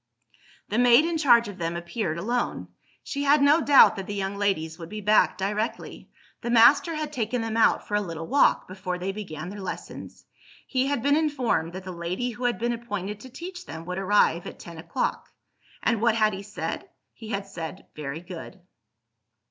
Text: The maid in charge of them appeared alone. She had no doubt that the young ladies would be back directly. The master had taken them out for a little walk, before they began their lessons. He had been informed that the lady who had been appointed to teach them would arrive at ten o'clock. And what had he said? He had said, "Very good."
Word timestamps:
The 0.69 0.79
maid 0.79 1.05
in 1.05 1.19
charge 1.19 1.47
of 1.47 1.59
them 1.59 1.75
appeared 1.75 2.17
alone. 2.17 2.69
She 3.03 3.21
had 3.21 3.39
no 3.39 3.61
doubt 3.61 3.95
that 3.97 4.07
the 4.07 4.15
young 4.15 4.35
ladies 4.35 4.79
would 4.79 4.89
be 4.89 4.99
back 4.99 5.37
directly. 5.37 6.09
The 6.41 6.49
master 6.49 6.95
had 6.95 7.13
taken 7.13 7.43
them 7.43 7.55
out 7.55 7.87
for 7.87 7.93
a 7.93 8.01
little 8.01 8.25
walk, 8.25 8.67
before 8.67 8.97
they 8.97 9.11
began 9.11 9.49
their 9.49 9.61
lessons. 9.61 10.25
He 10.65 10.87
had 10.87 11.03
been 11.03 11.15
informed 11.15 11.73
that 11.73 11.83
the 11.83 11.91
lady 11.91 12.31
who 12.31 12.45
had 12.45 12.57
been 12.57 12.73
appointed 12.73 13.19
to 13.19 13.29
teach 13.29 13.67
them 13.67 13.85
would 13.85 13.99
arrive 13.99 14.47
at 14.47 14.57
ten 14.57 14.79
o'clock. 14.79 15.29
And 15.83 16.01
what 16.01 16.15
had 16.15 16.33
he 16.33 16.41
said? 16.41 16.89
He 17.13 17.29
had 17.29 17.45
said, 17.45 17.85
"Very 17.95 18.21
good." 18.21 18.59